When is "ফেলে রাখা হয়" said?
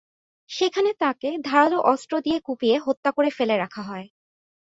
3.29-4.07